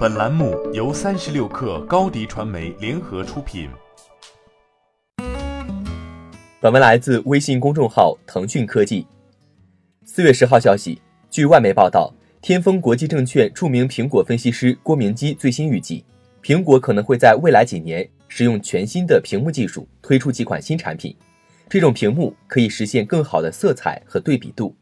[0.00, 3.68] 本栏目由三十六氪高低传媒联合出品。
[6.58, 9.06] 本文来自微信公众号腾讯科技。
[10.06, 12.10] 四月十号消息，据外媒报道，
[12.40, 16.02] 天风国际证券著名苹果分析师郭明基最新预计，
[16.42, 21.14] 苹果可能会在未来几年使用全新的屏幕技术推出几款新产品。
[21.68, 24.74] 这种屏幕可以实现更好的色彩和对比度。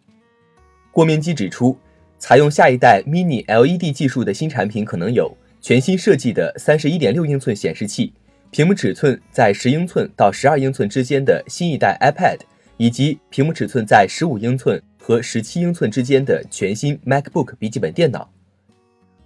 [0.93, 1.77] 郭明基指出。
[2.19, 8.12] 采用下一代 Mini LED 技术的新产品可能有全新设计的三十一点六英寸显示器，
[8.51, 12.39] 屏幕尺寸在十英寸到十二英寸之间的新一代 iPad，
[12.77, 18.28] 以及屏幕尺寸在十五英寸和十七英寸之间的全新 MacBook 笔记本电脑。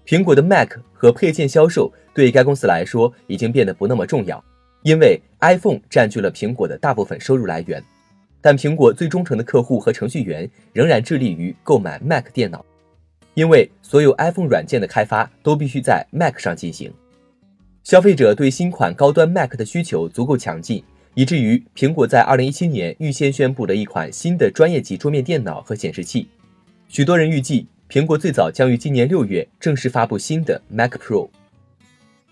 [0.06, 4.42] 苹果的 Mac 和配件销售对该公司来说已经变得不那么重要，
[4.82, 7.82] 因为 iPhone 占据了苹果的大部分收入来源。
[8.40, 12.64] 但苹果最忠诚的客户和程序员仍然致力于购买 Mac 电脑。
[13.34, 16.92] 因为所有 iPhone 软件的开发都必须在 Mac 上进行，
[17.82, 26.28] 消费者对新款高端 Mac 的需求足够强劲，以至于苹果在2017年预先宣布了一款新的专业级桌面电脑和显示器。
[26.88, 31.28] 许多人预计，苹果最早将于今年六月正式发布新的 Mac Pro。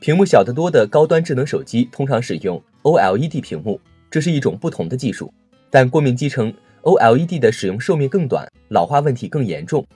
[0.01, 5.33] 屏幕小得多的高端智能手机通常使用 OLED 屏幕，这是一种不同的技术。
[5.71, 9.87] 但郭明基称，OLED 的使用寿命更短，老化问题更严重。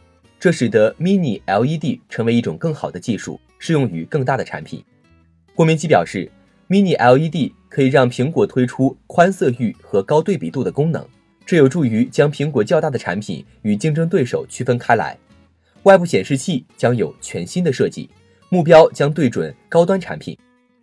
[0.45, 4.85] 这使得 Mini LED 成为一种更好的技术，适用于更大的产品。
[5.55, 6.31] 郭明基表示
[6.69, 11.03] ，Mini LED 可以让苹果推出宽色域和高对比度的功能，
[11.47, 15.17] 这有助于将苹果较大的产品与竞争对手区分开来。
[15.85, 18.11] 外部显示器将有全新的设计，
[18.51, 20.37] 目标将对准高端产品。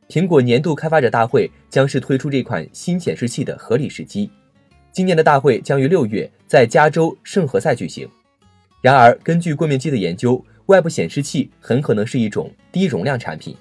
[0.10, 4.28] 苹果年度开发者大会将是推出这款新显示器的合理时机。
[4.92, 8.10] 今年的大会将于六月在加州圣何塞举行。
[8.82, 13.56] 然而，根据过面机的研究，外部显示器很可能是一种低容量产品。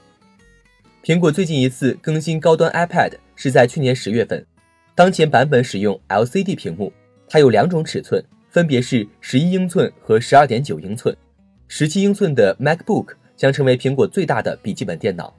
[1.04, 4.44] 苹果最近一次更新高端 iPad 是在去年十月份，
[4.94, 6.90] 当前版本使用 LCD 屏幕，
[7.28, 11.14] 它有两种尺寸，分别是十一英寸和十二点九英寸。
[11.68, 15.34] 十七英寸的 MacBook 将成为苹果最大的笔记本电脑。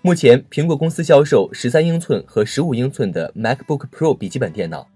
[0.00, 4.88] 目前，苹果公司销售十三英寸和十五英寸的 MacBook Pro 笔记本电脑。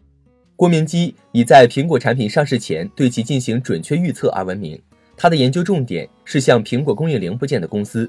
[0.63, 4.81] 郭明基已在苹果产品上市前对其进行准确预测而闻名。
[5.17, 8.09] 他的研究重点是向苹果供应零部件的公司。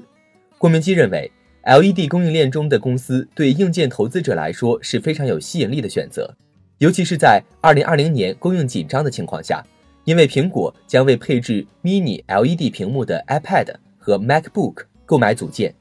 [0.56, 1.28] 郭明基认为
[1.64, 6.32] ，LED 供应链中的公司对硬件投资者来说是非常有吸引力的选择，
[6.78, 9.60] 尤其是在2020年供应紧张的情况下，
[10.04, 15.74] 因为苹果将为配置 Mini LED 屏幕的 iPad 和 MacBook 购买组件。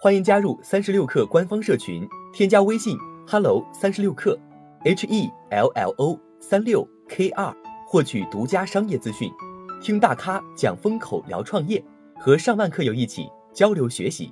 [0.00, 2.04] 欢迎加入三十六氪官方社群，
[2.34, 2.98] 添加微信。
[3.26, 4.38] Hello 三十六氪
[4.84, 7.50] ，H E L L O 三六 K 二，
[7.86, 9.30] 获取独家商业资讯，
[9.82, 11.82] 听大咖讲风口，聊创业，
[12.18, 14.30] 和上万课友一起交流学习。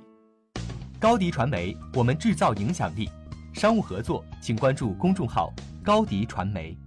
[0.99, 3.09] 高迪传媒，我们制造影响力。
[3.51, 5.51] 商务合作，请关注公众号
[5.83, 6.77] 高迪传媒。